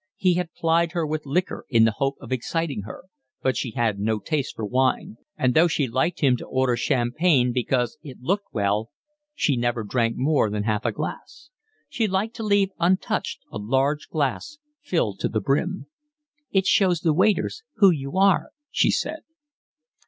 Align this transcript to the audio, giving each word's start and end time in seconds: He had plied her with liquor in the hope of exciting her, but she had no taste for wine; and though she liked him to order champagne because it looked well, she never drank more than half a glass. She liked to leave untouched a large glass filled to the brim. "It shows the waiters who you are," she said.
He 0.15 0.33
had 0.33 0.51
plied 0.55 0.93
her 0.93 1.05
with 1.05 1.27
liquor 1.27 1.63
in 1.69 1.85
the 1.85 1.91
hope 1.95 2.15
of 2.19 2.31
exciting 2.31 2.81
her, 2.87 3.03
but 3.43 3.55
she 3.55 3.73
had 3.73 3.99
no 3.99 4.17
taste 4.17 4.55
for 4.55 4.65
wine; 4.65 5.17
and 5.37 5.53
though 5.53 5.67
she 5.67 5.87
liked 5.87 6.21
him 6.21 6.35
to 6.37 6.45
order 6.47 6.75
champagne 6.75 7.53
because 7.53 7.99
it 8.01 8.17
looked 8.19 8.47
well, 8.51 8.89
she 9.35 9.55
never 9.55 9.83
drank 9.83 10.15
more 10.17 10.49
than 10.49 10.63
half 10.63 10.85
a 10.85 10.91
glass. 10.91 11.51
She 11.87 12.07
liked 12.07 12.35
to 12.37 12.43
leave 12.43 12.71
untouched 12.79 13.41
a 13.51 13.59
large 13.59 14.07
glass 14.09 14.57
filled 14.81 15.19
to 15.19 15.29
the 15.29 15.39
brim. 15.39 15.85
"It 16.49 16.65
shows 16.65 17.01
the 17.01 17.13
waiters 17.13 17.61
who 17.75 17.91
you 17.91 18.17
are," 18.17 18.49
she 18.71 18.89
said. 18.89 19.19